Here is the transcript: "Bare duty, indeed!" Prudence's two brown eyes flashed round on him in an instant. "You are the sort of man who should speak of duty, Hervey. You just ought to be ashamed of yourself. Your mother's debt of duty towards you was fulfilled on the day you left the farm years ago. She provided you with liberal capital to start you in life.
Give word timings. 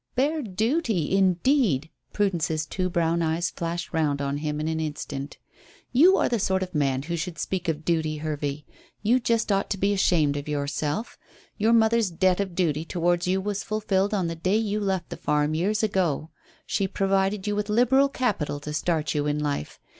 "Bare 0.15 0.41
duty, 0.41 1.15
indeed!" 1.15 1.91
Prudence's 2.11 2.65
two 2.65 2.89
brown 2.89 3.21
eyes 3.21 3.51
flashed 3.51 3.93
round 3.93 4.19
on 4.19 4.37
him 4.37 4.59
in 4.59 4.67
an 4.67 4.79
instant. 4.79 5.37
"You 5.91 6.17
are 6.17 6.27
the 6.27 6.39
sort 6.39 6.63
of 6.63 6.73
man 6.73 7.03
who 7.03 7.15
should 7.15 7.37
speak 7.37 7.67
of 7.69 7.85
duty, 7.85 8.17
Hervey. 8.17 8.65
You 9.03 9.19
just 9.19 9.51
ought 9.51 9.69
to 9.69 9.77
be 9.77 9.93
ashamed 9.93 10.37
of 10.37 10.47
yourself. 10.49 11.19
Your 11.55 11.71
mother's 11.73 12.09
debt 12.09 12.39
of 12.39 12.55
duty 12.55 12.83
towards 12.83 13.27
you 13.27 13.39
was 13.39 13.61
fulfilled 13.61 14.11
on 14.15 14.25
the 14.25 14.33
day 14.33 14.57
you 14.57 14.79
left 14.79 15.11
the 15.11 15.17
farm 15.17 15.53
years 15.53 15.83
ago. 15.83 16.31
She 16.65 16.87
provided 16.87 17.45
you 17.45 17.55
with 17.55 17.69
liberal 17.69 18.09
capital 18.09 18.59
to 18.61 18.73
start 18.73 19.13
you 19.13 19.27
in 19.27 19.37
life. 19.37 19.79